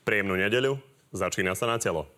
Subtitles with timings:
[0.00, 0.80] Príjemnú nedeľu,
[1.12, 2.08] začína sa na telo.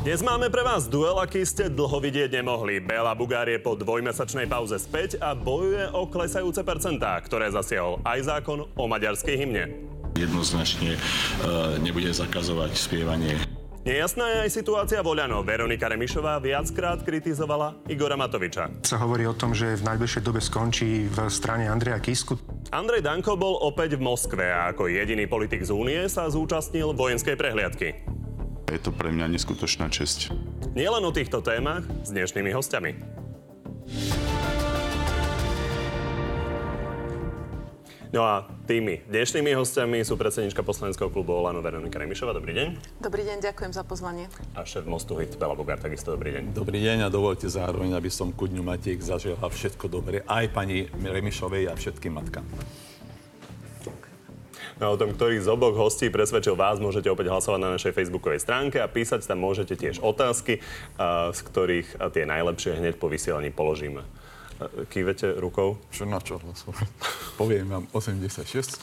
[0.00, 2.80] Dnes máme pre vás duel, aký ste dlho vidieť nemohli.
[2.80, 8.26] Bela Bugár je po dvojmesačnej pauze späť a bojuje o klesajúce percentá, ktoré zasiahol aj
[8.26, 9.70] zákon o maďarskej hymne.
[10.18, 11.00] Jednoznačne e,
[11.78, 13.38] nebude zakazovať spievanie
[13.80, 15.40] Nejasná je aj situácia Voľano.
[15.40, 18.68] Veronika Remišová viackrát kritizovala Igora Matoviča.
[18.84, 22.36] Sa hovorí o tom, že v najbližšej dobe skončí v strane Andreja Kisku.
[22.76, 27.40] Andrej Danko bol opäť v Moskve a ako jediný politik z únie sa zúčastnil vojenskej
[27.40, 28.04] prehliadky.
[28.68, 30.28] Je to pre mňa neskutočná česť.
[30.76, 32.92] Nielen o týchto témach s dnešnými hostiami.
[38.10, 42.34] No a tými dnešnými hostiami sú predsednička poslaneckého klubu Olano Veronika Remišová.
[42.34, 42.98] Dobrý deň.
[42.98, 44.26] Dobrý deň, ďakujem za pozvanie.
[44.58, 46.50] A šéf Mostu Hit Bela Bugár, takisto dobrý deň.
[46.50, 50.90] Dobrý deň a dovolte zároveň, aby som ku dňu Matiek zažila všetko dobré aj pani
[50.90, 52.42] Remišovej a všetkým matkám.
[54.82, 58.42] No, o tom, ktorý z oboch hostí presvedčil vás, môžete opäť hlasovať na našej facebookovej
[58.42, 60.58] stránke a písať tam môžete tiež otázky,
[61.30, 64.02] z ktorých tie najlepšie hneď po vysielaní položíme.
[64.92, 65.80] Kývete rukou?
[65.88, 66.88] Čo na čo hlasovať?
[67.40, 68.76] Poviem vám 86.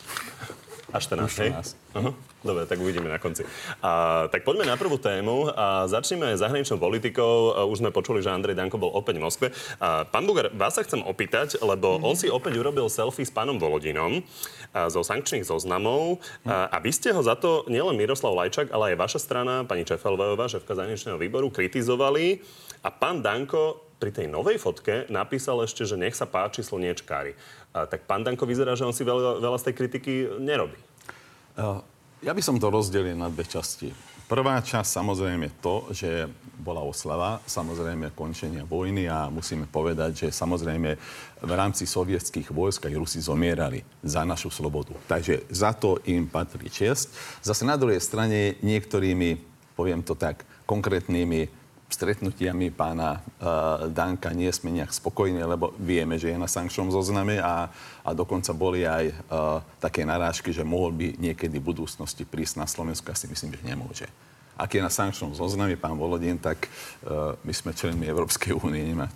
[0.87, 1.51] A 14, hej?
[1.99, 2.15] Uh-huh.
[2.39, 3.43] Dobre, tak uvidíme na konci.
[3.83, 7.59] A, tak poďme na prvú tému a začneme zahraničnou politikou.
[7.59, 9.47] A už sme počuli, že Andrej Danko bol opäť v Moskve.
[9.83, 12.07] A, pán Bugar, vás sa chcem opýtať, lebo mm-hmm.
[12.07, 14.23] on si opäť urobil selfie s pánom Volodinom
[14.71, 16.23] a, zo sankčných zoznamov.
[16.47, 19.83] A, a vy ste ho za to, nielen Miroslav Lajčak, ale aj vaša strana, pani
[19.83, 22.39] Čefelvejová, šéfka zahraničného výboru, kritizovali.
[22.79, 27.33] A pán Danko pri tej novej fotke napísal ešte, že nech sa páči slniečkári.
[27.73, 30.77] Tak pán Danko vyzerá, že on si veľa, veľa z tej kritiky nerobí.
[32.21, 33.93] Ja by som to rozdelil na dve časti.
[34.27, 36.27] Prvá časť samozrejme to, že
[36.59, 40.89] bola oslava, samozrejme končenia vojny a musíme povedať, že samozrejme
[41.47, 44.91] v rámci sovietských vojsk aj Rusi zomierali za našu slobodu.
[45.07, 47.15] Takže za to im patrí čest.
[47.39, 49.39] Zase na druhej strane niektorými,
[49.79, 51.56] poviem to tak, konkrétnymi
[51.87, 57.39] stretnutiami pána uh, Danka nie sme nejak spokojní, lebo vieme, že je na sankčnom zozname
[57.39, 57.71] a,
[58.03, 62.67] a dokonca boli aj uh, také narážky, že mohol by niekedy v budúcnosti prísť na
[62.67, 63.07] Slovensku.
[63.07, 64.07] Ja si myslím, že nemôže.
[64.59, 69.07] Ak je na sankčnom zozname pán Volodin, tak uh, my sme členmi Európskej únie, nemá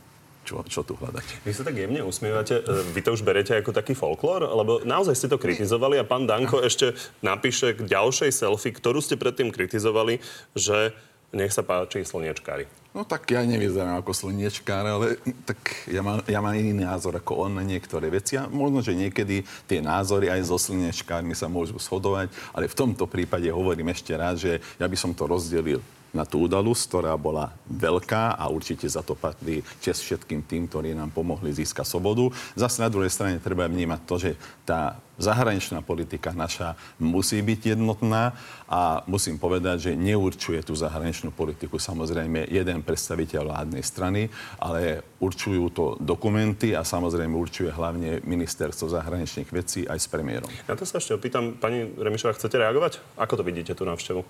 [0.42, 1.46] čo, čo tu hľadať.
[1.46, 2.66] Vy sa tak jemne usmievate.
[2.98, 4.42] Vy to už berete ako taký folklór?
[4.50, 9.22] Lebo naozaj ste to kritizovali a pán Danko ešte napíše k ďalšej selfie, ktorú ste
[9.22, 10.18] predtým kritizovali,
[10.58, 10.98] že
[11.32, 12.68] nech sa páči, slniečkári.
[12.92, 15.16] No tak ja nevyzerám ako slniečkár, ale
[15.48, 18.36] tak ja mám, ja mám iný názor ako on na niektoré veci.
[18.36, 23.08] A možno, že niekedy tie názory aj so slniečkármi sa môžu shodovať, ale v tomto
[23.08, 25.80] prípade hovorím ešte raz, že ja by som to rozdelil
[26.12, 30.92] na tú udalosť, ktorá bola veľká a určite za to patrí čest všetkým tým, ktorí
[30.92, 32.32] nám pomohli získať slobodu.
[32.56, 34.32] Zase na druhej strane treba vnímať to, že
[34.68, 38.34] tá zahraničná politika naša musí byť jednotná
[38.66, 44.22] a musím povedať, že neurčuje tú zahraničnú politiku samozrejme jeden predstaviteľ vládnej strany,
[44.58, 50.50] ale určujú to dokumenty a samozrejme určuje hlavne ministerstvo zahraničných vecí aj s premiérom.
[50.66, 52.98] Ja to sa ešte opýtam, pani Remišová, chcete reagovať?
[53.22, 54.26] Ako to vidíte, tú návštevu?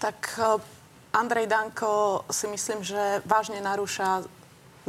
[0.00, 0.56] Tak eh,
[1.12, 4.24] Andrej Danko si myslím, že vážne narúša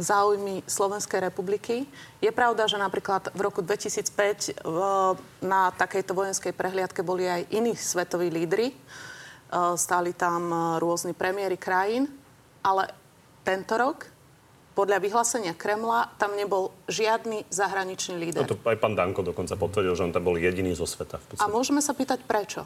[0.00, 1.84] záujmy Slovenskej republiky.
[2.24, 4.64] Je pravda, že napríklad v roku 2005 eh,
[5.44, 8.72] na takejto vojenskej prehliadke boli aj iní svetoví lídry.
[8.72, 10.48] Eh, stáli tam
[10.80, 12.08] rôzni premiéry krajín,
[12.64, 12.88] ale
[13.44, 14.08] tento rok
[14.72, 18.48] podľa vyhlásenia Kremla tam nebol žiadny zahraničný líder.
[18.48, 21.20] No to aj pán Danko dokonca potvrdil, že on tam bol jediný zo sveta.
[21.20, 22.64] V A môžeme sa pýtať prečo?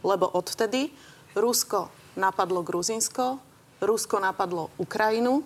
[0.00, 0.88] Lebo odvtedy
[1.32, 3.40] Rusko napadlo Gruzinsko,
[3.80, 5.42] Rusko napadlo Ukrajinu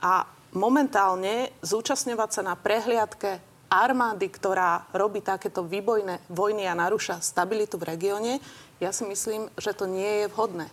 [0.00, 0.24] a
[0.54, 7.88] momentálne zúčastňovať sa na prehliadke armády, ktorá robí takéto výbojné vojny a narúša stabilitu v
[7.92, 8.32] regióne,
[8.80, 10.66] ja si myslím, že to nie je vhodné.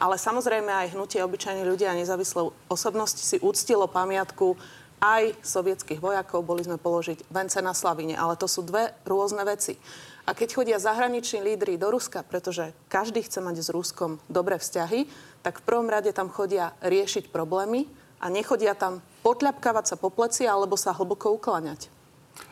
[0.00, 4.56] Ale samozrejme aj hnutie obyčajní ľudia a nezávislé osobnosti si úctilo pamiatku
[5.02, 6.46] aj sovietských vojakov.
[6.46, 9.76] Boli sme položiť vence na Slavine, ale to sú dve rôzne veci.
[10.22, 15.10] A keď chodia zahraniční lídry do Ruska, pretože každý chce mať s Ruskom dobré vzťahy,
[15.42, 17.90] tak v prvom rade tam chodia riešiť problémy
[18.22, 21.90] a nechodia tam potľapkávať sa po pleci alebo sa hlboko ukláňať.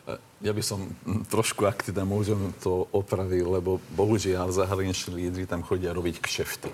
[0.03, 0.83] E, ja by som
[1.31, 6.71] trošku, ak teda môžem to opraviť, lebo bohužiaľ zahraniční lídry tam chodia robiť kšefty.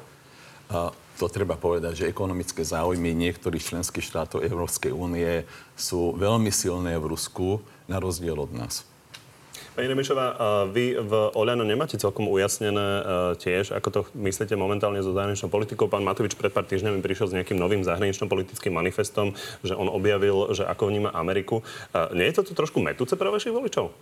[0.74, 0.90] A
[1.22, 5.46] to treba povedať, že ekonomické záujmy niektorých členských štátov Európskej únie
[5.78, 8.97] sú veľmi silné v Rusku, na rozdiel od nás.
[9.78, 10.28] Pani Remišová,
[10.74, 13.06] vy v Oľano nemáte celkom ujasnené
[13.38, 15.86] tiež, ako to myslíte momentálne so zahraničnou politikou.
[15.86, 20.66] Pán Matovič pred pár týždňami prišiel s nejakým novým zahranično-politickým manifestom, že on objavil, že
[20.66, 21.62] ako vníma Ameriku.
[22.18, 23.94] Nie je toto trošku metúce pre vašich voličov?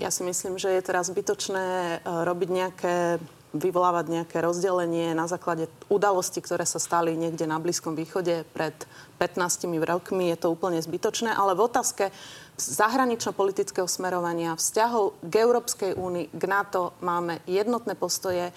[0.00, 3.20] Ja si myslím, že je teraz zbytočné robiť nejaké
[3.50, 8.74] vyvolávať nejaké rozdelenie na základe udalostí, ktoré sa stali niekde na Blízkom východe pred
[9.18, 10.30] 15 rokmi.
[10.30, 12.14] Je to úplne zbytočné, ale v otázke
[12.60, 18.52] zahranično-politického smerovania, vzťahov k Európskej únii, k NATO máme jednotné postoje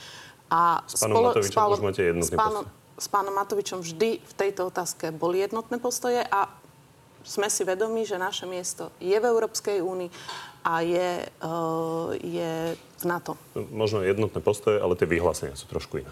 [0.51, 2.63] a s pánom spolo, Matovičom spalo, už máte jednotné s pánom,
[2.99, 6.51] s pánom Matovičom vždy v tejto otázke boli jednotné postoje a
[7.23, 10.11] sme si vedomi, že naše miesto je v Európskej únii
[10.63, 13.35] a je, uh, je v NATO.
[13.53, 16.11] Možno jednotné postoje, ale tie vyhlásenia sú trošku iné.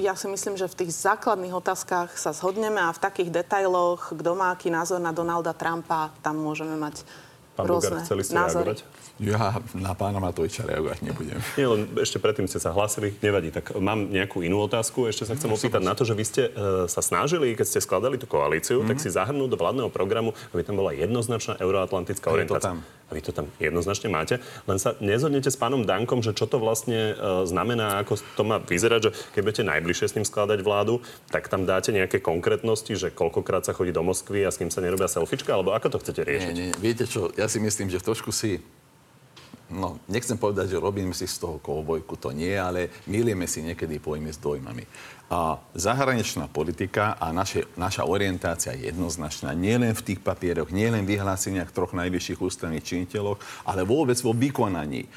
[0.00, 4.30] Ja si myslím, že v tých základných otázkach sa zhodneme a v takých detailoch, kto
[4.34, 7.04] má aký názor na Donalda Trumpa, tam môžeme mať
[7.52, 8.72] Pán rôzne Bugar, chceli ste názory.
[8.72, 8.80] reagovať?
[9.20, 11.36] Ja na pána Matoviča reagovať nebudem.
[11.60, 13.52] Nie, len ešte predtým ste sa hlásili, nevadí.
[13.52, 15.04] Tak mám nejakú inú otázku.
[15.04, 18.16] Ešte sa chcem opýtať na to, že vy ste uh, sa snažili, keď ste skladali
[18.16, 18.88] tú koalíciu, mm-hmm.
[18.88, 22.72] tak si zahrnúť do vládneho programu, aby tam bola jednoznačná euroatlantická orientácia.
[23.12, 24.40] A vy to tam jednoznačne máte.
[24.64, 28.56] Len sa nezhodnete s pánom Dankom, že čo to vlastne uh, znamená, ako to má
[28.64, 33.12] vyzerať, že keď budete najbližšie s ním skladať vládu, tak tam dáte nejaké konkrétnosti, že
[33.12, 36.24] koľkokrát sa chodí do Moskvy a s kým sa nerobia selfiečka, alebo ako to chcete
[36.24, 36.54] riešiť?
[36.56, 38.62] Nie, nie, viete čo, ja si myslím, že trošku si
[39.72, 43.98] no, nechcem povedať, že robíme si z toho kovbojku, to nie, ale milíme si niekedy
[43.98, 44.84] pojmy s dojmami.
[45.32, 49.56] A zahraničná politika a naše, naša orientácia je jednoznačná.
[49.56, 55.08] Nielen v tých papieroch, nielen v vyhláseniach troch najvyšších ústavných činiteľov, ale vôbec vo vykonaní,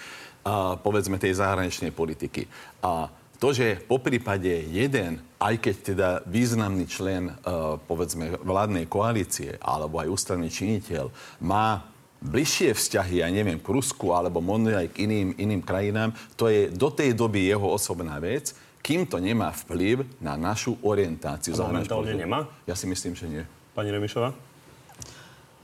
[0.47, 2.47] a, povedzme, tej zahraničnej politiky.
[2.79, 7.35] A to, že po prípade jeden, aj keď teda významný člen,
[7.83, 11.11] povedzme, vládnej koalície alebo aj ústavný činiteľ
[11.43, 11.83] má
[12.21, 16.71] bližšie vzťahy, ja neviem, k Rusku alebo možno aj k iným, iným krajinám, to je
[16.71, 21.57] do tej doby jeho osobná vec, kým to nemá vplyv na našu orientáciu.
[21.57, 22.45] A momentálne nemá?
[22.69, 23.43] Ja si myslím, že nie.
[23.73, 24.31] Pani Remišová?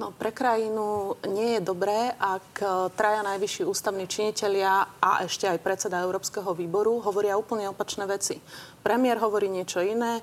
[0.01, 2.65] No, pre krajinu nie je dobré, ak e,
[2.97, 8.41] traja najvyšší ústavní činitelia a ešte aj predseda Európskeho výboru hovoria úplne opačné veci.
[8.81, 10.21] Premiér hovorí niečo iné, e,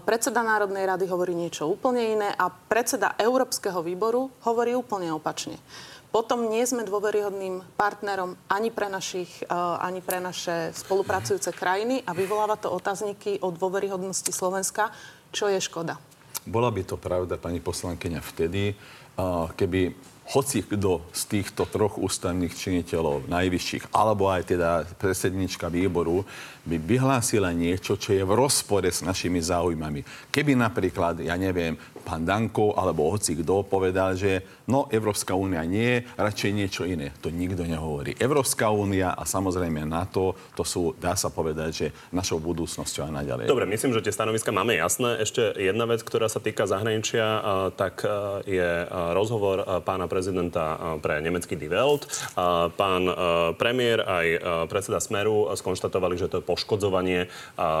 [0.00, 5.60] predseda Národnej rady hovorí niečo úplne iné a predseda Európskeho výboru hovorí úplne opačne.
[6.08, 9.52] Potom nie sme dôveryhodným partnerom ani pre, našich, e,
[9.84, 14.88] ani pre naše spolupracujúce krajiny a vyvoláva to otázniky o dôveryhodnosti Slovenska,
[15.36, 16.00] čo je škoda.
[16.48, 18.72] Bola by to pravda, pani poslankyňa, vtedy,
[19.58, 19.92] keby
[20.28, 26.28] hoci kto z týchto troch ústavných činiteľov, najvyšších, alebo aj teda predsednička výboru,
[26.68, 30.28] by vyhlásila niečo, čo je v rozpore s našimi záujmami.
[30.28, 36.04] Keby napríklad, ja neviem, pán Danko alebo hoci kto povedal, že no, Európska únia nie,
[36.16, 37.12] radšej niečo iné.
[37.24, 38.12] To nikto nehovorí.
[38.20, 43.48] Európska únia a samozrejme NATO, to sú, dá sa povedať, že našou budúcnosťou a naďalej.
[43.48, 45.24] Dobre, myslím, že tie stanoviska máme jasné.
[45.24, 47.24] Ešte jedna vec, ktorá sa týka zahraničia,
[47.80, 48.04] tak
[48.44, 48.84] je
[49.16, 52.10] rozhovor pána prezidenta pre nemecký Die Welt.
[52.74, 53.02] Pán
[53.54, 54.26] premiér aj
[54.66, 57.30] predseda Smeru skonštatovali, že to je poškodzovanie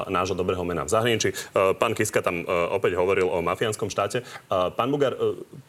[0.06, 1.34] nášho dobrého mena v zahraničí.
[1.82, 4.22] Pán Kiska tam opäť hovoril o mafiánskom štáte.
[4.46, 5.18] Pán Bugar,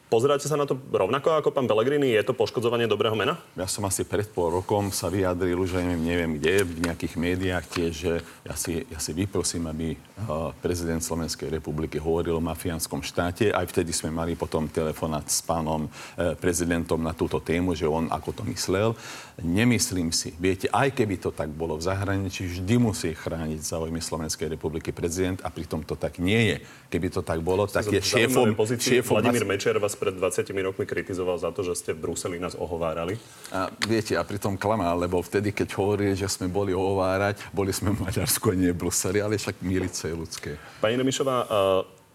[0.06, 2.14] pozeráte sa na to rovnako ako pán Pellegrini?
[2.14, 3.34] Je to poškodzovanie dobrého mena?
[3.58, 7.64] Ja som asi pred pol rokom sa vyjadril, už neviem, neviem kde, v nejakých médiách
[7.66, 8.14] tiež, že
[8.46, 9.98] ja si, ja si vyprosím, aby
[10.60, 13.50] prezident Slovenskej republiky hovoril o mafiánskom štáte.
[13.50, 18.10] Aj vtedy sme mali potom telefonát s pánom e, prezidentom na túto tému, že on
[18.12, 18.92] ako to myslel.
[19.40, 20.36] Nemyslím si.
[20.36, 25.40] Viete, aj keby to tak bolo v zahraničí, vždy musí chrániť záujmy Slovenskej republiky prezident
[25.40, 26.56] a pritom to tak nie je.
[26.92, 28.52] Keby to tak bolo, tak je šéfom...
[28.76, 32.52] šéfom Vladimír Mečer vás pred 20 rokmi kritizoval za to, že ste v Bruseli nás
[32.52, 33.16] ohovárali.
[33.48, 37.96] A viete, a pritom klamal, lebo vtedy, keď hovorili, že sme boli ohovárať, boli sme
[37.96, 40.50] v Maďarsku a nie v Bruseli, ale však milice je ľudské.
[40.82, 41.46] Pani Remišová,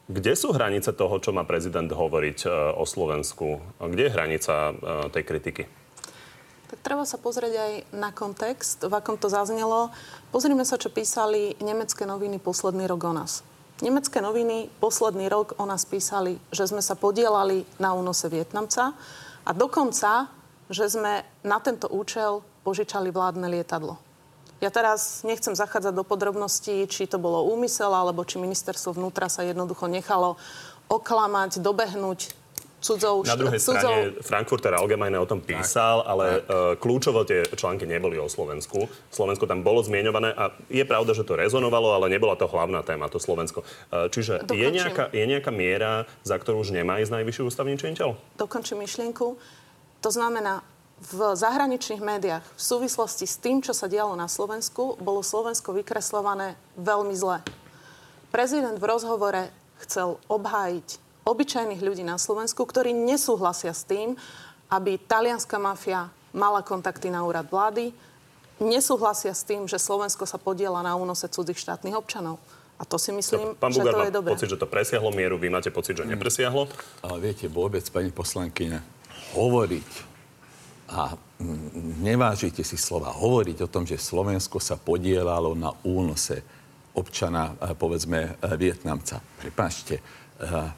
[0.06, 3.64] kde sú hranice toho, čo má prezident hovoriť o Slovensku?
[3.80, 4.75] Kde je hranica
[5.16, 5.64] tej kritiky?
[6.66, 9.94] Tak treba sa pozrieť aj na kontext, v akom to zaznelo.
[10.34, 13.46] Pozrime sa, čo písali nemecké noviny posledný rok o nás.
[13.86, 18.98] Nemecké noviny posledný rok o nás písali, že sme sa podielali na únose Vietnamca
[19.46, 20.32] a dokonca,
[20.72, 24.02] že sme na tento účel požičali vládne lietadlo.
[24.63, 29.43] Ja teraz nechcem zachádzať do podrobností, či to bolo úmysel, alebo či ministerstvo vnútra sa
[29.43, 30.39] jednoducho nechalo
[30.88, 32.31] oklamať, dobehnúť
[32.79, 33.25] cudzou...
[33.25, 33.81] Na druhej cudzou...
[33.81, 36.77] strane Frankfurter Allgemeine o tom písal, tak, ale tak.
[36.85, 38.85] kľúčovo tie články neboli o Slovensku.
[39.09, 43.09] Slovensko tam bolo zmienované a je pravda, že to rezonovalo, ale nebola to hlavná téma,
[43.09, 43.65] to Slovensko.
[43.89, 48.38] Čiže je nejaká, je nejaká miera, za ktorú už nemá ísť najvyšší ústavný činiteľ?
[48.38, 49.33] Dokončím myšlienku.
[50.05, 50.62] To znamená,
[50.96, 56.56] v zahraničných médiách v súvislosti s tým, čo sa dialo na Slovensku, bolo Slovensko vykreslované
[56.80, 57.44] veľmi zle.
[58.32, 59.52] Prezident v rozhovore
[59.84, 60.88] chcel obhájiť
[61.28, 64.16] obyčajných ľudí na Slovensku, ktorí nesúhlasia s tým,
[64.72, 67.92] aby talianská mafia mala kontakty na úrad vlády,
[68.60, 72.40] nesúhlasia s tým, že Slovensko sa podiela na únose cudzích štátnych občanov.
[72.75, 74.32] A to si myslím, Pán že Bugar to je dobré.
[74.36, 76.68] pocit, že to presiahlo mieru, vy máte pocit, že nepresiahlo?
[77.08, 78.84] Ale viete, vôbec, pani poslankyňa,
[79.32, 80.14] hovoriť
[80.96, 81.12] a
[82.00, 86.40] nevážite si slova hovoriť o tom, že Slovensko sa podielalo na únose
[86.96, 89.20] občana, eh, povedzme, eh, Vietnamca.
[89.20, 90.72] Prepašte, eh,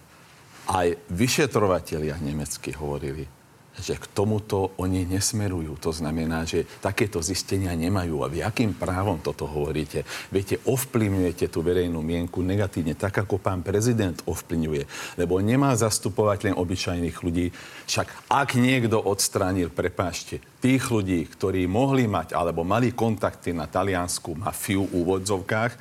[0.67, 3.36] aj vyšetrovatelia nemecky hovorili,
[3.77, 5.77] že k tomuto oni nesmerujú.
[5.85, 8.25] To znamená, že takéto zistenia nemajú.
[8.25, 10.01] A vy akým právom toto hovoríte?
[10.33, 15.15] Viete, ovplyvňujete tú verejnú mienku negatívne, tak ako pán prezident ovplyvňuje.
[15.21, 17.53] Lebo nemá zastupovať len obyčajných ľudí.
[17.85, 24.33] Však ak niekto odstránil, prepášte, tých ľudí, ktorí mohli mať alebo mali kontakty na taliansku
[24.33, 25.73] mafiu v úvodzovkách,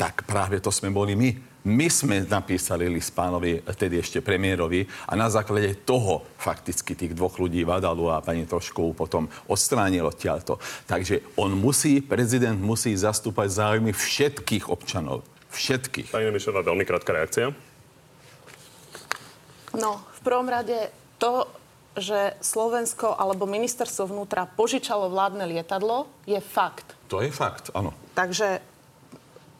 [0.00, 5.12] tak práve to sme boli my my sme napísali list pánovi, tedy ešte premiérovi a
[5.12, 10.56] na základe toho fakticky tých dvoch ľudí, Vadalu a pani Troškovú, potom odstránil odtiaľto.
[10.88, 15.20] Takže on musí, prezident musí zastúpať záujmy všetkých občanov.
[15.52, 16.14] Všetkých.
[16.14, 17.52] Pani Nemišová, veľmi krátka reakcia.
[19.76, 20.90] No, v prvom rade
[21.20, 21.44] to,
[21.98, 26.96] že Slovensko alebo ministerstvo vnútra požičalo vládne lietadlo, je fakt.
[27.10, 27.92] To je fakt, áno.
[28.14, 28.62] Takže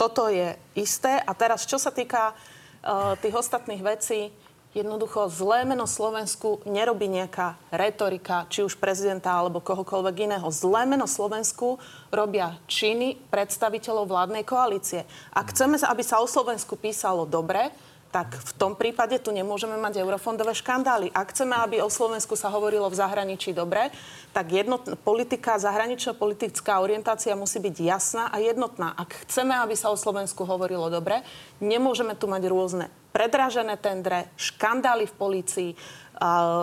[0.00, 1.20] toto je isté.
[1.20, 4.32] A teraz, čo sa týka uh, tých ostatných vecí,
[4.72, 10.48] jednoducho zlé meno Slovensku nerobí nejaká retorika, či už prezidenta alebo kohokoľvek iného.
[10.48, 11.76] Zlé meno Slovensku
[12.08, 15.04] robia činy predstaviteľov vládnej koalície.
[15.36, 17.68] Ak chceme, aby sa o Slovensku písalo dobre,
[18.10, 21.14] tak v tom prípade tu nemôžeme mať eurofondové škandály.
[21.14, 23.94] Ak chceme, aby o Slovensku sa hovorilo v zahraničí dobre,
[24.34, 28.98] tak jednot, politika, zahraničná politická orientácia musí byť jasná a jednotná.
[28.98, 31.22] Ak chceme, aby sa o Slovensku hovorilo dobre,
[31.62, 35.70] nemôžeme tu mať rôzne predražené tendre, škandály v polícii,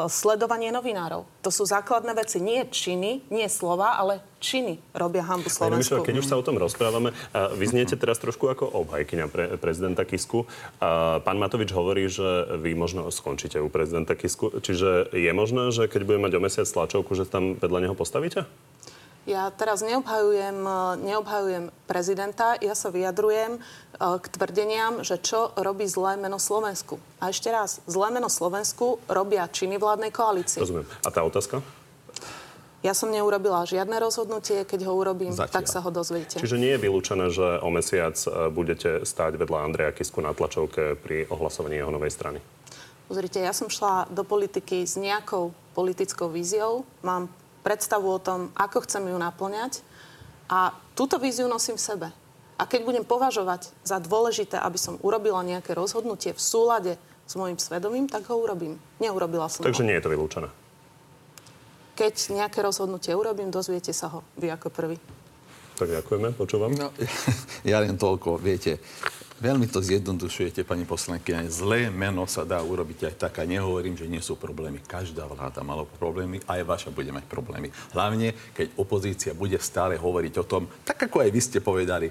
[0.07, 1.25] sledovanie novinárov.
[1.41, 2.37] To sú základné veci.
[2.37, 6.05] Nie činy, nie slova, ale činy robia hambu Slovensku.
[6.05, 10.45] keď už sa o tom rozprávame, vy zniete teraz trošku ako obhajkyňa pre prezidenta Kisku.
[11.25, 14.61] Pán Matovič hovorí, že vy možno skončíte u prezidenta Kisku.
[14.61, 18.45] Čiže je možné, že keď bude mať o mesiac tlačovku, že tam vedľa neho postavíte?
[19.27, 20.55] Ja teraz neobhajujem,
[21.03, 23.62] neobhajujem prezidenta, ja sa vyjadrujem e,
[24.00, 26.96] k tvrdeniam, že čo robí zlé meno Slovensku.
[27.19, 30.63] A ešte raz, zlé meno Slovensku robia činy vládnej koalície.
[30.63, 30.88] Rozumiem.
[31.03, 31.60] A tá otázka?
[32.88, 35.60] Ja som neurobila žiadne rozhodnutie, keď ho urobím, Zatiaľ.
[35.60, 36.39] tak sa ho dozviete.
[36.39, 40.96] Čiže nie je vylúčené, že o mesiac e, budete stáť vedľa Andreja Kisku na tlačovke
[40.96, 42.39] pri ohlasovaní jeho novej strany?
[43.12, 46.88] Pozrite, ja som šla do politiky s nejakou politickou víziou.
[47.03, 47.27] Mám
[47.67, 49.83] predstavu o tom, ako chcem ju naplňať.
[50.47, 52.07] A túto víziu nosím v sebe.
[52.55, 56.93] A keď budem považovať za dôležité, aby som urobila nejaké rozhodnutie v súlade
[57.27, 58.79] s môjim svedomím, tak ho urobím.
[59.03, 59.88] Neurobila som Takže ho.
[59.91, 60.47] nie je to vylúčené.
[62.00, 64.95] Keď nejaké rozhodnutie urobím, dozviete sa ho vy ako prvý.
[65.75, 66.71] Tak ďakujeme, počúvam.
[66.71, 66.95] No,
[67.67, 68.79] ja len toľko, viete,
[69.38, 71.53] Veľmi to zjednodušujete, pani poslankyňa.
[71.53, 73.38] Zlé meno sa dá urobiť aj tak.
[73.38, 74.82] A nehovorím, že nie sú problémy.
[74.82, 77.70] Každá vláda mala problémy, aj vaša bude mať problémy.
[77.94, 82.10] Hlavne, keď opozícia bude stále hovoriť o tom, tak ako aj vy ste povedali,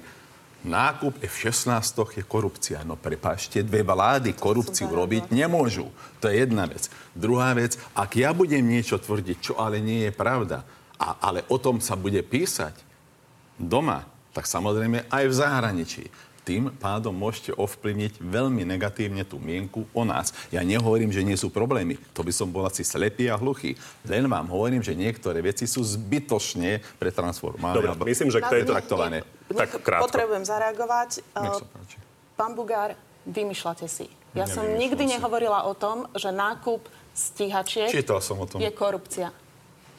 [0.63, 2.87] nákup F-16 je korupcia.
[2.87, 5.91] No prepáčte, dve vlády korupciu robiť nemôžu.
[6.23, 6.87] To je jedna vec.
[7.11, 10.63] Druhá vec, ak ja budem niečo tvrdiť, čo ale nie je pravda,
[10.95, 12.79] a, ale o tom sa bude písať
[13.59, 16.05] doma, tak samozrejme aj v zahraničí
[16.47, 20.31] tým pádom môžete ovplyvniť veľmi negatívne tú mienku o nás.
[20.55, 21.99] Ja nehovorím, že nie sú problémy.
[22.15, 23.75] To by som bol asi slepý a hluchý.
[24.07, 27.99] Len vám hovorím, že niektoré veci sú zbytočne pretransformované.
[27.99, 28.79] Dobre, myslím, že k tejto...
[28.79, 29.27] traktované.
[29.51, 30.07] Tak krátko.
[30.07, 31.27] Potrebujem zareagovať.
[32.39, 32.95] Pán Bugár,
[33.27, 34.07] vymýšľate si.
[34.39, 35.13] Ja som nikdy si.
[35.19, 36.87] nehovorila o tom, že nákup
[37.17, 38.61] stíhačiek som o tom.
[38.61, 39.33] je korupcia.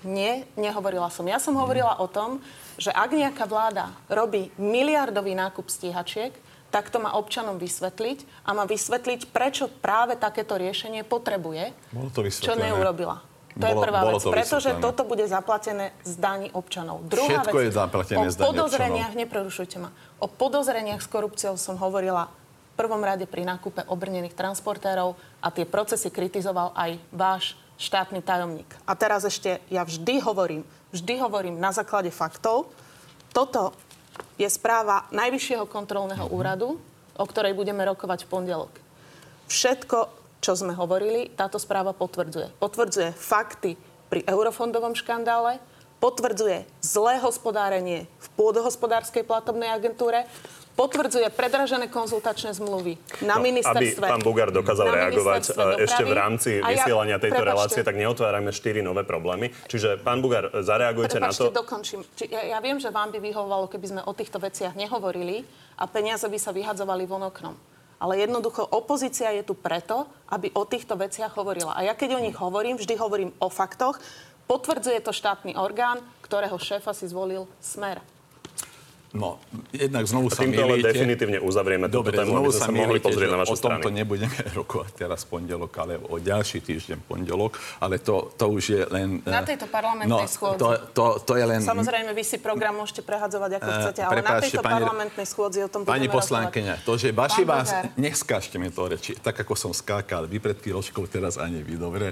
[0.05, 1.25] Nie, nehovorila som.
[1.25, 2.41] Ja som hovorila o tom,
[2.77, 6.33] že ak nejaká vláda robí miliardový nákup stíhačiek,
[6.69, 12.21] tak to má občanom vysvetliť a má vysvetliť, prečo práve takéto riešenie potrebuje, Bolo to
[12.27, 13.23] čo neurobila.
[13.57, 17.01] To bolo, je prvá vec, to pretože toto bude zaplatené z daní občanov.
[17.09, 19.89] Druhá Všetko vec, je zaplatené z daní podozreniach, neprerušujte ma,
[20.21, 22.29] o podozreniach s korupciou som hovorila
[22.77, 28.69] prvom rade pri nákupe obrnených transportérov a tie procesy kritizoval aj váš štátny tajomník.
[28.83, 32.69] A teraz ešte ja vždy hovorím, vždy hovorím na základe faktov.
[33.31, 33.73] Toto
[34.37, 36.81] je správa Najvyššieho kontrolného úradu,
[37.17, 38.73] o ktorej budeme rokovať v pondelok.
[39.47, 40.09] Všetko,
[40.41, 42.57] čo sme hovorili, táto správa potvrdzuje.
[42.61, 43.77] Potvrdzuje fakty
[44.09, 45.61] pri eurofondovom škandále,
[45.97, 50.29] potvrdzuje zlé hospodárenie v pôdohospodárskej platobnej agentúre,
[50.77, 54.05] potvrdzuje predražené konzultačné zmluvy na no, ministerstve.
[54.05, 57.97] Aby pán Bugár dokázal reagovať e, ešte v rámci ja, vysielania tejto prepačte, relácie, tak
[57.97, 59.49] neotvárame štyri nové problémy.
[59.65, 61.57] Čiže pán Bugár, zareagujte prepačte, na to.
[61.65, 62.05] dokončím.
[62.13, 65.41] Či, ja, ja viem, že vám by vyhovovalo, keby sme o týchto veciach nehovorili
[65.81, 67.57] a peniaze by sa vyhadzovali von oknom.
[67.97, 71.73] Ale jednoducho opozícia je tu preto, aby o týchto veciach hovorila.
[71.73, 73.97] A ja keď o nich hovorím, vždy hovorím o faktoch.
[74.45, 77.99] Potvrdzuje to štátny orgán, ktorého šéfa si zvolil Smer.
[79.15, 79.39] No,
[79.71, 80.67] jednak znovu sa milíte.
[80.67, 83.87] ale definitívne uzavrieme Dobre, túto tému, aby sa, sa mohli pozrieť na vašu o tomto
[83.87, 84.03] strany.
[84.03, 89.23] nebudeme rokovať teraz pondelok, ale o ďalší týždeň pondelok, ale to, to už je len...
[89.23, 90.59] Na tejto parlamentnej no, schôdzi.
[90.59, 91.63] To, to, to je len...
[91.63, 95.27] Samozrejme, vy si program môžete prehadzovať ako uh, chcete, ale prepáčte, na tejto pani, parlamentnej
[95.31, 97.67] schôdzi o tom Pani poslankyňa, to, že vaši vás...
[97.95, 102.11] Neskážte mi to reči, tak ako som skákal, vy pred chvíľočkou, teraz ani vy, dobre?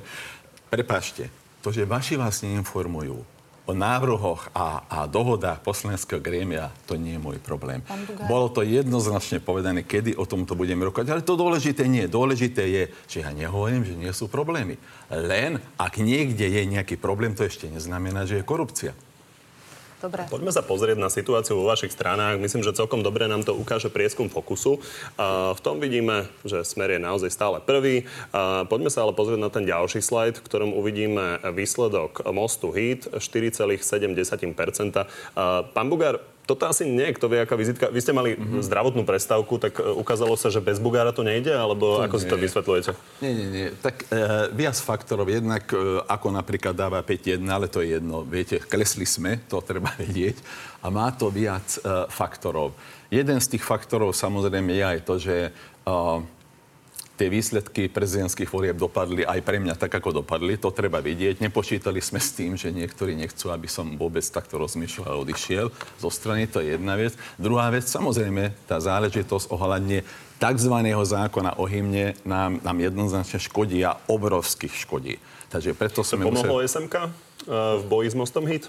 [0.71, 1.27] Prepáčte,
[1.59, 3.34] to, že vaši vás neinformujú,
[3.65, 7.81] o návrhoch a, a dohodách poslaneckého grémia, to nie je môj problém.
[8.29, 12.05] Bolo to jednoznačne povedané, kedy o tomto budeme rokovať, ale to dôležité nie.
[12.05, 14.77] Dôležité je, že ja nehovorím, že nie sú problémy.
[15.09, 18.93] Len ak niekde je nejaký problém, to ešte neznamená, že je korupcia.
[20.03, 20.27] Dobre.
[20.27, 22.35] Poďme sa pozrieť na situáciu vo vašich stranách.
[22.37, 24.83] Myslím, že celkom dobre nám to ukáže prieskum Fokusu.
[25.55, 28.03] v tom vidíme, že Smer je naozaj stále prvý.
[28.67, 33.79] poďme sa ale pozrieť na ten ďalší slajd, v ktorom uvidíme výsledok mostu HIT 4,7%.
[35.71, 37.89] pán Bugár, toto asi nie, kto vie, aká vizitka.
[37.89, 38.61] Vy ste mali mm-hmm.
[38.61, 42.21] zdravotnú prestávku, tak e, ukázalo sa, že bez Bugára to nejde, alebo to ako nie.
[42.21, 42.91] si to vysvetľujete?
[43.25, 43.67] Nie, nie, nie.
[43.73, 45.25] Tak e, viac faktorov.
[45.25, 48.21] Jednak, e, ako napríklad dáva 5-1, ale to je jedno.
[48.21, 50.37] Viete, klesli sme, to treba vedieť.
[50.85, 52.77] A má to viac e, faktorov.
[53.09, 55.51] Jeden z tých faktorov samozrejme je aj to, že e,
[57.15, 60.59] tie výsledky prezidentských volieb dopadli aj pre mňa tak, ako dopadli.
[60.59, 61.39] To treba vidieť.
[61.39, 66.09] Nepočítali sme s tým, že niektorí nechcú, aby som vôbec takto rozmýšľal a odišiel zo
[66.11, 66.47] strany.
[66.51, 67.15] To je jedna vec.
[67.39, 70.03] Druhá vec, samozrejme, tá záležitosť ohľadne
[70.35, 70.75] tzv.
[70.91, 75.15] zákona o hymne nám, nám jednoznačne škodí a obrovských škodí.
[75.47, 76.67] Takže preto sme Pomohlo museli...
[76.67, 77.09] SMK uh,
[77.79, 78.67] v boji s mostom HIT?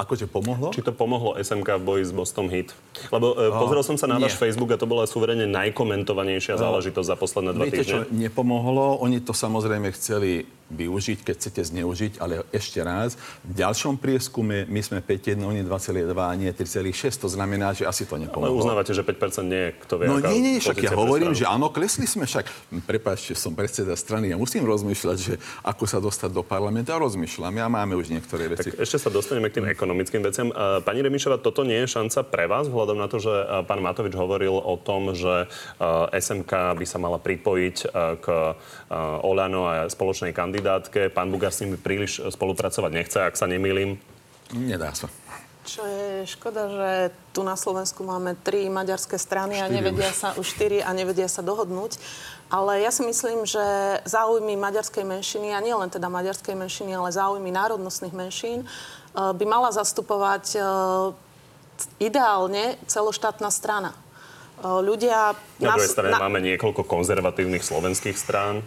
[0.00, 0.72] Akože pomohlo?
[0.72, 2.72] Či to pomohlo SMK v boji s Boston Hit?
[3.12, 7.16] Lebo e, pozrel som sa na váš Facebook a to bola suverene najkomentovanejšia záležitosť za
[7.20, 7.92] posledné dva Viete, týždne.
[7.92, 8.96] čo nepomohlo?
[9.04, 14.80] Oni to samozrejme chceli využiť, keď chcete zneužiť, ale ešte raz, v ďalšom prieskume my
[14.80, 18.54] sme 5,1, oni 2,2 a nie 3,6, to znamená, že asi to nepomohlo.
[18.54, 21.42] Ale uznávate, že 5% nie je, kto vie, No nie, nie, však ja hovorím, že
[21.42, 22.46] áno, klesli sme však.
[22.86, 25.34] Prepačte, som predseda strany, ja musím rozmýšľať, že
[25.66, 27.50] ako sa dostať do parlamentu a rozmýšľam.
[27.58, 28.70] Ja máme už niektoré veci.
[28.70, 30.54] Tak ešte sa dostaneme k tým ekonomickým veciam.
[30.86, 33.34] Pani Remišova, toto nie je šanca pre vás, vzhľadom na to, že
[33.66, 35.50] pán Matovič hovoril o tom, že
[36.14, 37.76] SMK by sa mala pripojiť
[38.22, 38.26] k
[39.26, 41.08] Olano a spoločnej kandidátke kandidátke.
[41.08, 43.96] Pán Bugár s nimi príliš spolupracovať nechce, ak sa nemýlim.
[44.52, 45.08] Nedá sa.
[45.64, 46.90] Čo je škoda, že
[47.32, 51.40] tu na Slovensku máme tri maďarské strany a nevedia sa už štyri a nevedia sa
[51.40, 51.96] dohodnúť.
[52.50, 53.62] Ale ja si myslím, že
[54.04, 59.44] záujmy maďarskej menšiny, a nie len teda maďarskej menšiny, ale záujmy národnostných menšín, eh, by
[59.46, 60.62] mala zastupovať eh,
[62.02, 63.96] ideálne celoštátna strana.
[64.60, 65.32] Ľudia...
[65.56, 66.20] Na druhej strane na...
[66.20, 68.60] máme niekoľko konzervatívnych slovenských strán.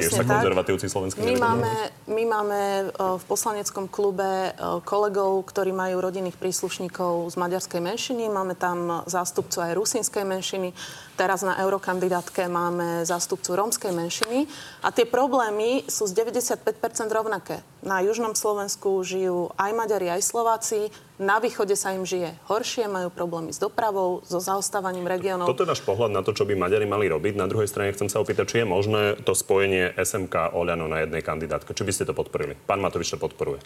[0.00, 1.70] Tiež sa konzervatívci slovenskí my máme,
[2.04, 2.60] my máme
[2.96, 4.52] v poslaneckom klube
[4.84, 8.28] kolegov, ktorí majú rodinných príslušníkov z maďarskej menšiny.
[8.28, 10.76] Máme tam zástupcu aj rusínskej menšiny.
[11.14, 14.44] Teraz na eurokandidátke máme zástupcu rómskej menšiny.
[14.82, 16.66] A tie problémy sú z 95%
[17.08, 17.62] rovnaké.
[17.84, 20.88] Na južnom Slovensku žijú aj Maďari, aj Slováci.
[21.14, 25.46] Na východe sa im žije horšie, majú problémy s dopravou, so zaostávaním regiónov.
[25.46, 27.38] Toto je náš pohľad na to, čo by Maďari mali robiť.
[27.38, 31.22] Na druhej strane chcem sa opýtať, či je možné to spojenie SMK Oľano na jednej
[31.22, 31.70] kandidátke.
[31.70, 32.58] Či by ste to podporili?
[32.58, 33.62] Pán Matovič to podporuje.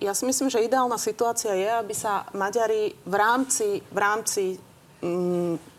[0.00, 4.44] Ja si myslím, že ideálna situácia je, aby sa Maďari v rámci, v rámci
[5.00, 5.72] mm,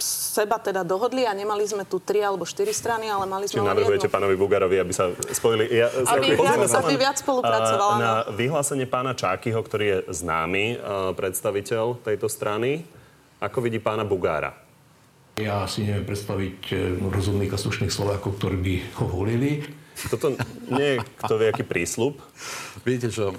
[0.00, 3.68] seba teda dohodli a nemali sme tu tri alebo štyri strany, ale mali sme Čiže
[3.68, 5.68] navrhujete pánovi Bugarovi, aby sa spojili...
[5.68, 7.94] Ja, aby viac, sa by viac spolupracovala.
[8.00, 10.80] Na vyhlásenie pána Čákyho, ktorý je známy
[11.12, 12.88] predstaviteľ tejto strany,
[13.38, 14.56] ako vidí pána Bugára?
[15.38, 19.62] Ja si neviem predstaviť e, rozumných a slušných Slovákov, ktorí by ho volili.
[20.06, 20.38] Toto
[20.70, 22.14] nie je kto vie, aký prísľub.
[22.86, 23.34] Viete čo,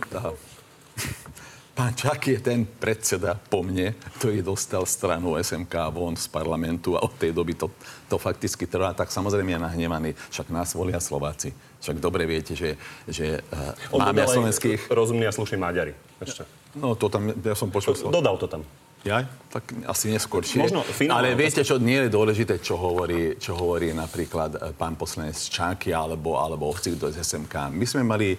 [1.71, 7.07] pán Čak je ten predseda po mne, ktorý dostal stranu SMK von z parlamentu a
[7.07, 7.71] od tej doby to,
[8.11, 10.11] to fakticky trvá, tak samozrejme je nahnevaný.
[10.27, 11.55] Však nás volia Slováci.
[11.79, 12.75] Však dobre viete, že,
[13.07, 14.91] že uh, máme slovenských...
[14.91, 15.95] Rozumní a slušní Maďari.
[16.19, 16.43] Ešte.
[16.75, 17.95] No to tam, ja som počul...
[17.95, 18.67] Dodal to tam.
[19.07, 19.23] Ja?
[19.49, 20.59] Tak asi neskôršie.
[20.59, 25.39] Možno Ale viete, čo nie je dôležité, čo hovorí, čo hovorí napríklad eh, pán poslanec
[25.39, 27.71] Čáky alebo, alebo ovci z SMK.
[27.71, 28.35] My sme mali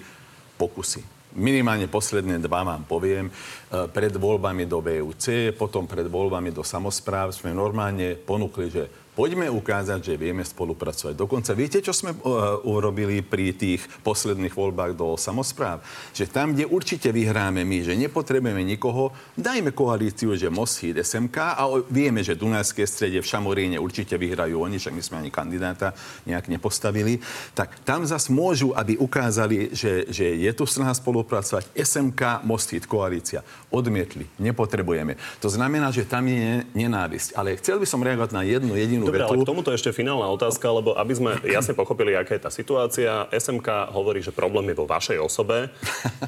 [0.60, 1.20] pokusy.
[1.30, 3.30] Minimálne posledné dva vám poviem.
[3.30, 9.50] Eh, pred voľbami do VUC, potom pred voľbami do samozpráv sme normálne ponúkli, že Poďme
[9.50, 11.18] ukázať, že vieme spolupracovať.
[11.18, 15.82] Dokonca viete, čo sme uh, urobili pri tých posledných voľbách do samozpráv?
[16.14, 21.62] Že tam, kde určite vyhráme my, že nepotrebujeme nikoho, dajme koalíciu, že Moshid, SMK a
[21.90, 25.90] vieme, že Dunajské strede v Šamoríne určite vyhrajú oni, však my sme ani kandidáta
[26.24, 27.18] nejak nepostavili.
[27.52, 31.66] Tak tam zas môžu, aby ukázali, že, že je tu snaha spolupracovať.
[31.74, 33.42] SMK, Moshid, koalícia.
[33.74, 34.30] Odmietli.
[34.38, 35.18] Nepotrebujeme.
[35.42, 37.34] To znamená, že tam je nenávisť.
[37.34, 39.32] Ale chcel by som reagovať na jednu jedinú Dobre, vetu.
[39.32, 43.30] ale k tomuto ešte finálna otázka, lebo aby sme jasne pochopili, aká je tá situácia.
[43.32, 45.72] SMK hovorí, že problém je vo vašej osobe.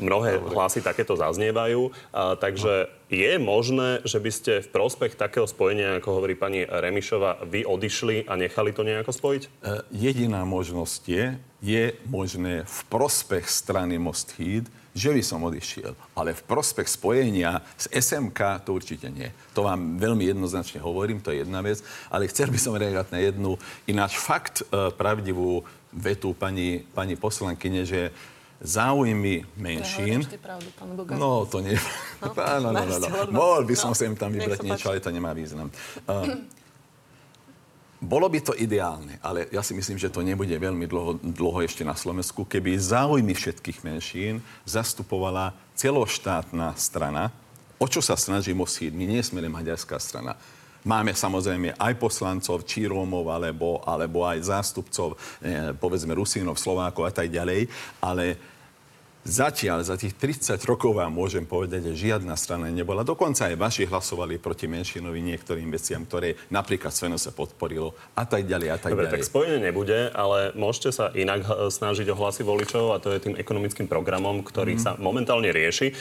[0.00, 1.92] Mnohé hlasy takéto zaznievajú.
[2.14, 7.44] A, takže je možné, že by ste v prospech takého spojenia, ako hovorí pani Remišova,
[7.44, 9.42] vy odišli a nechali to nejako spojiť?
[9.60, 11.26] Uh, jediná možnosť je,
[11.62, 15.96] je možné v prospech strany Most Heat že by som odišiel.
[16.12, 19.32] Ale v prospech spojenia s SMK to určite nie.
[19.56, 21.80] To vám veľmi jednoznačne hovorím, to je jedna vec.
[22.12, 23.56] Ale chcel by som reagovať na jednu
[23.88, 28.12] ináč fakt e, pravdivú vetu pani, pani poslankyne, že
[28.60, 30.28] záujmy menšín...
[30.38, 30.68] Pravdu,
[31.18, 31.74] no, to nie...
[32.22, 33.08] No, no, no, no, no.
[33.32, 33.98] Mohol by som no.
[33.98, 35.72] sem tam vybrať niečo, ale to nemá význam.
[36.06, 36.46] Uh,
[38.02, 41.86] bolo by to ideálne, ale ja si myslím, že to nebude veľmi dlho, dlho ešte
[41.86, 47.30] na Slovensku, keby záujmy všetkých menšín zastupovala celoštátna strana.
[47.78, 48.90] O čo sa snaží Mosíd?
[48.90, 50.34] My nie sme len maďarská strana.
[50.82, 57.14] Máme samozrejme aj poslancov, či Rómov, alebo, alebo aj zástupcov, eh, povedzme, Rusínov, Slovákov a
[57.14, 57.70] tak ďalej,
[58.02, 58.34] ale
[59.22, 63.06] Zatiaľ, za tých 30 rokov vám môžem povedať, že žiadna strana nebola.
[63.06, 68.50] Dokonca aj vaši hlasovali proti menšinovi niektorým veciam, ktoré napríklad Sveno sa podporilo a tak
[68.50, 69.14] ďalej a tak Dobre, ďalej.
[69.14, 73.38] tak spojenie nebude, ale môžete sa inak snažiť o hlasy voličov a to je tým
[73.38, 74.82] ekonomickým programom, ktorý mm.
[74.82, 75.94] sa momentálne rieši.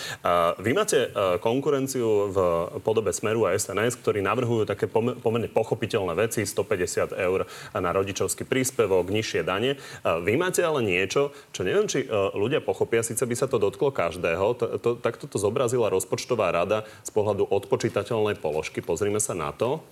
[0.57, 2.38] vy máte e, konkurenciu v
[2.81, 7.45] podobe Smeru a SNS, ktorí navrhujú také pomerne pochopiteľné veci, 150 eur
[7.77, 9.77] na rodičovský príspevok, nižšie dane.
[10.01, 14.56] vy máte ale niečo, čo neviem, či ľudia pochopia síce by sa to dotklo každého,
[14.56, 18.80] to, to, takto to zobrazila rozpočtová rada z pohľadu odpočítateľnej položky.
[18.80, 19.84] Pozrime sa na to.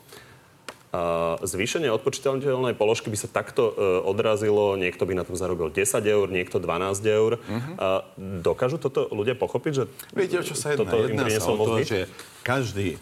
[1.45, 6.25] Zvýšenie odpočítateľnej položky by sa takto uh, odrazilo, niekto by na tom zarobil 10 eur,
[6.33, 7.37] niekto 12 eur.
[7.37, 7.61] Uh-huh.
[7.77, 8.01] Uh,
[8.41, 9.83] dokážu toto ľudia pochopiť, že
[10.17, 10.89] Viete, o čo sa jedná?
[10.89, 12.09] Toto jedná sa o to, že
[12.41, 12.97] každý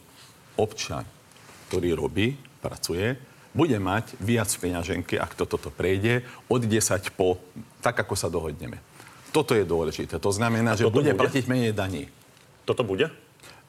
[0.59, 1.07] občan,
[1.71, 3.15] ktorý robí, pracuje,
[3.55, 7.39] bude mať viac peňaženky, ak to toto prejde, od 10 po,
[7.79, 8.83] tak ako sa dohodneme.
[9.37, 10.17] Toto je dôležité.
[10.17, 12.09] To znamená, že bude, bude platiť menej daní.
[12.65, 13.13] Toto bude?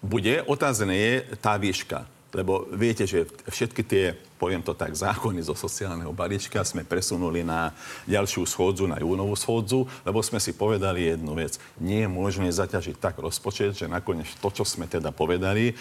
[0.01, 0.41] Bude.
[0.49, 2.09] Otázne je tá výška.
[2.29, 7.73] Lebo viete, že všetky tie, poviem to tak, zákony zo sociálneho balíčka sme presunuli na
[8.05, 11.57] ďalšiu schôdzu, na júnovú schôdzu, lebo sme si povedali jednu vec.
[11.81, 15.75] Nie je možné zaťažiť tak rozpočet, že nakoniec to, čo sme teda povedali, e,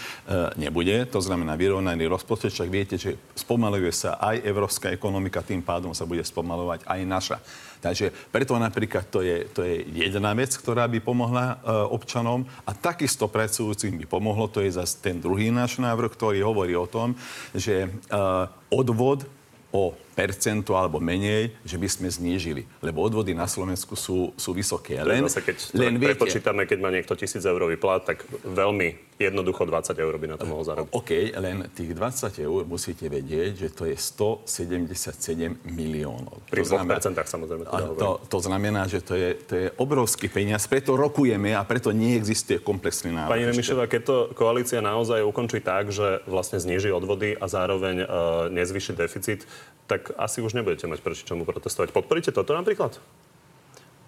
[0.55, 1.03] nebude.
[1.11, 6.07] To znamená vyrovnaný rozpočet, však viete, že spomaluje sa aj európska ekonomika, tým pádom sa
[6.07, 7.37] bude spomalovať aj naša.
[7.77, 12.45] Takže preto napríklad to je, to je jedna vec, ktorá by pomohla uh, občanom.
[12.65, 16.89] A takisto pracujúcim by pomohlo, to je zase ten druhý náš návrh, ktorý hovorí o
[16.89, 17.13] tom,
[17.53, 19.29] že uh, odvod
[19.69, 22.65] o percento alebo menej, že by sme znížili.
[22.81, 24.97] Lebo odvody na Slovensku sú, sú vysoké.
[25.05, 29.65] Len, zase, keď len viete, prepočítame, keď má niekto tisíc eurový plat, tak veľmi jednoducho
[29.65, 30.93] 20 eur by na to mohol zarobiť.
[30.93, 36.41] OK, len tých 20 eur musíte vedieť, že to je 177 miliónov.
[36.49, 37.63] Pri 2% znamená, samozrejme.
[37.65, 41.89] Teda to, to znamená, že to je, to je obrovský peniaz, preto rokujeme a preto
[41.89, 43.33] neexistuje komplexný návrh.
[43.33, 48.07] Pani Remišová, keď to koalícia naozaj ukončí tak, že vlastne zniží odvody a zároveň uh,
[48.53, 49.49] nezvyši deficit,
[49.89, 51.91] tak asi už nebudete mať proti čomu protestovať.
[51.91, 52.95] Podporíte toto napríklad?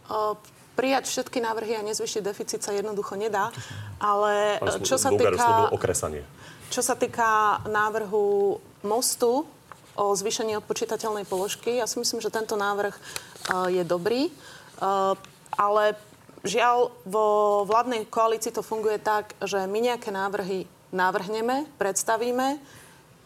[0.09, 0.37] O,
[0.79, 3.51] prijať všetky návrhy a nezvyšiť deficit sa jednoducho nedá,
[3.99, 5.67] ale čo sa týka...
[5.75, 6.23] okresanie.
[6.71, 8.55] Čo sa týka návrhu
[8.87, 9.43] mostu
[9.99, 15.17] o zvýšení odpočítateľnej položky, ja si myslím, že tento návrh uh, je dobrý, uh,
[15.59, 15.99] ale
[16.47, 20.63] žiaľ, vo vládnej koalícii to funguje tak, že my nejaké návrhy
[20.95, 22.57] navrhneme, predstavíme,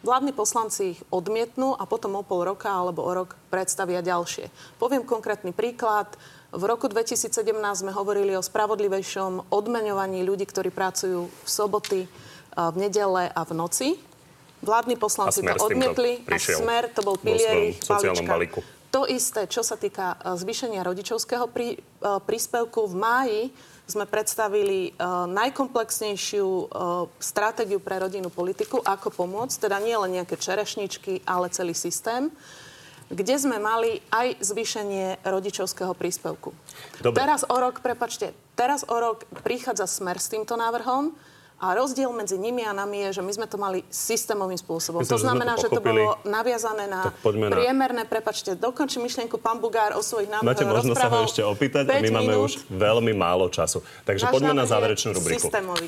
[0.03, 4.51] Vládni poslanci ich odmietnú a potom o pol roka alebo o rok predstavia ďalšie.
[4.75, 6.11] Poviem konkrétny príklad.
[6.51, 7.31] V roku 2017
[7.71, 12.03] sme hovorili o spravodlivejšom odmeňovaní ľudí, ktorí pracujú v soboty,
[12.51, 13.87] v nedele a v noci.
[14.59, 18.59] Vládni poslanci to odmietli a smer to bol pilier ich balíčka.
[18.93, 21.81] To isté, čo sa týka zvýšenia rodičovského prí,
[22.27, 23.41] príspevku v máji,
[23.83, 26.67] sme predstavili uh, najkomplexnejšiu uh,
[27.19, 32.31] stratégiu pre rodinnú politiku, ako pomôcť, teda nie len nejaké čerešničky, ale celý systém
[33.13, 36.49] kde sme mali aj zvýšenie rodičovského príspevku.
[36.97, 37.21] Dobre.
[37.21, 41.13] Teraz o rok, prepačte, teraz o rok prichádza smer s týmto návrhom
[41.63, 44.99] a rozdiel medzi nimi a nami je, že my sme to mali systémovým spôsobom.
[44.99, 47.55] Myslím, to znamená, že, to, že to bolo naviazané na na...
[47.55, 51.87] priemerné, prepačte, dokončím myšlienku, pán Bugár o svojich návrhoch Máte možnosť sa ho ešte opýtať
[51.87, 52.19] a my minút.
[52.19, 53.79] máme už veľmi málo času.
[54.03, 55.47] Takže Váš poďme na záverečnú rubriku.
[55.47, 55.87] Systémový.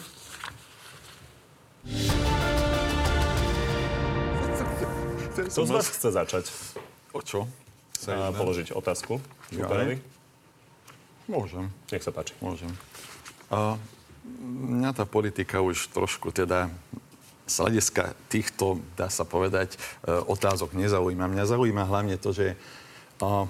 [5.35, 6.47] Kto z vás chce začať?
[7.11, 7.51] O čo?
[8.07, 9.19] A položiť otázku.
[9.51, 9.67] Ja,
[11.27, 11.73] Môžem.
[11.91, 12.37] Nech sa páči.
[12.39, 12.69] Môžem.
[13.49, 13.75] A
[14.55, 16.69] mňa tá politika už trošku teda
[17.45, 21.29] z hľadiska týchto, dá sa povedať, e, otázok nezaujíma.
[21.29, 22.57] Mňa zaujíma hlavne to, že
[23.21, 23.45] a,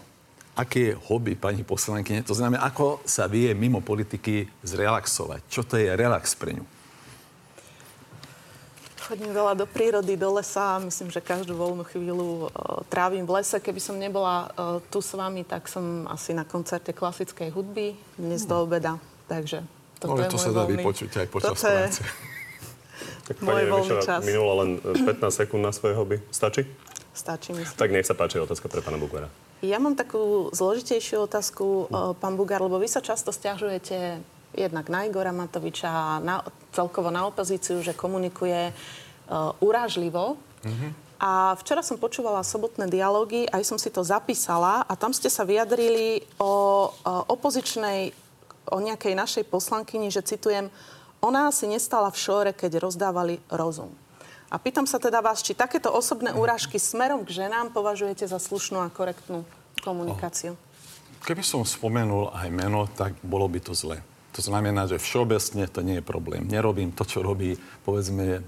[0.55, 5.47] aké je hobby pani poslankyne, to znamená, ako sa vie mimo politiky zrelaxovať.
[5.47, 6.65] Čo to je relax pre ňu?
[9.05, 10.81] Chodím veľa do prírody, do lesa.
[10.81, 13.61] Myslím, že každú voľnú chvíľu uh, trávim v lese.
[13.61, 18.49] Keby som nebola uh, tu s vami, tak som asi na koncerte klasickej hudby dnes
[18.49, 18.97] do obeda.
[19.29, 19.61] Takže
[20.05, 22.01] toto Ale to sa dá vypočuť aj počas Toto práce.
[23.25, 26.21] Tak pani Remišová minula len 15 e, sekúnd na svoje hobby.
[26.29, 26.61] Stačí?
[27.09, 27.73] Stačí, myslím.
[27.73, 29.33] Tak nech sa páči otázka pre pána Bugara.
[29.65, 34.21] Ja mám takú zložitejšiu otázku, uh, pán Bugar, lebo vy sa často stiažujete
[34.53, 40.37] jednak na Igora Matoviča a na, celkovo na opozíciu, že komunikuje uh, urážlivo.
[40.61, 40.91] Mm-hmm.
[41.17, 45.47] A včera som počúvala sobotné dialógy, aj som si to zapísala a tam ste sa
[45.47, 46.51] vyjadrili o, o
[47.31, 48.11] opozičnej
[48.69, 50.69] o nejakej našej poslankyni, že citujem,
[51.21, 53.89] ona si nestala v šóre, keď rozdávali rozum.
[54.53, 58.77] A pýtam sa teda vás, či takéto osobné úražky smerom k ženám považujete za slušnú
[58.77, 59.41] a korektnú
[59.81, 60.53] komunikáciu?
[61.25, 63.97] Keby som spomenul aj meno, tak bolo by to zle.
[64.37, 66.45] To znamená, že všeobecne to nie je problém.
[66.45, 68.45] Nerobím to, čo robí, povedzme,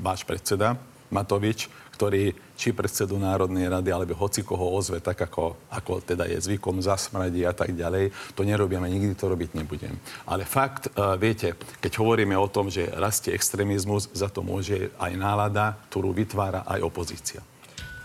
[0.00, 0.80] váš predseda
[1.12, 6.42] Matovič, ktorý či predsedu Národnej rady, alebo hoci koho ozve, tak ako, ako teda je
[6.42, 8.10] zvykom, zasmradí a tak ďalej.
[8.34, 9.94] To nerobím a nikdy to robiť nebudem.
[10.26, 15.14] Ale fakt, uh, viete, keď hovoríme o tom, že rastie extrémizmus, za to môže aj
[15.14, 17.40] nálada, ktorú vytvára aj opozícia.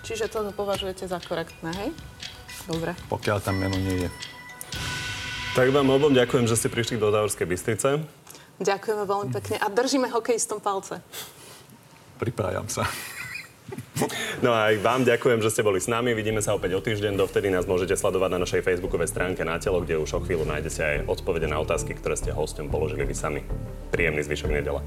[0.06, 1.90] Čiže to považujete za korektné, hej?
[2.70, 2.94] Dobre.
[3.10, 4.10] Pokiaľ tam meno nie je.
[5.58, 8.06] Tak vám obom ďakujem, že ste prišli do Dávskej Bystrice.
[8.62, 11.02] Ďakujeme veľmi pekne a držíme hokejistom palce.
[12.22, 12.86] Pripájam sa.
[14.42, 16.18] No a aj vám ďakujem, že ste boli s nami.
[16.18, 17.14] Vidíme sa opäť o týždeň.
[17.14, 20.82] Dovtedy nás môžete sledovať na našej facebookovej stránke na telo, kde už o chvíľu nájdete
[20.82, 23.42] aj odpovede na otázky, ktoré ste hostom položili vy sami.
[23.94, 24.82] Príjemný zvyšok nedele.